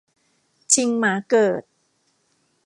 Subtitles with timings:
[0.73, 1.63] ชิงหมาเกิด